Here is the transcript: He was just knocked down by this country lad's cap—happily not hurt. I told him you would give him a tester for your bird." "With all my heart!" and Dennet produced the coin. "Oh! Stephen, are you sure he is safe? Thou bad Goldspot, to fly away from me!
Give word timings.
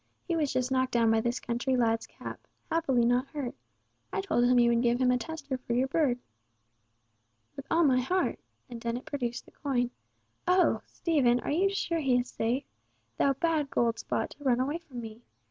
He 0.27 0.35
was 0.35 0.51
just 0.51 0.71
knocked 0.71 0.93
down 0.93 1.11
by 1.11 1.21
this 1.21 1.39
country 1.39 1.77
lad's 1.77 2.07
cap—happily 2.07 3.05
not 3.05 3.27
hurt. 3.27 3.53
I 4.11 4.21
told 4.21 4.45
him 4.45 4.57
you 4.57 4.71
would 4.71 4.81
give 4.81 4.99
him 4.99 5.11
a 5.11 5.17
tester 5.19 5.59
for 5.59 5.73
your 5.73 5.87
bird." 5.87 6.17
"With 7.55 7.67
all 7.69 7.83
my 7.83 7.99
heart!" 7.99 8.39
and 8.67 8.81
Dennet 8.81 9.05
produced 9.05 9.45
the 9.45 9.51
coin. 9.51 9.91
"Oh! 10.47 10.81
Stephen, 10.87 11.39
are 11.41 11.51
you 11.51 11.69
sure 11.69 11.99
he 11.99 12.17
is 12.17 12.29
safe? 12.29 12.63
Thou 13.17 13.33
bad 13.33 13.69
Goldspot, 13.69 14.29
to 14.31 14.37
fly 14.39 14.53
away 14.55 14.79
from 14.79 15.01
me! 15.01 15.21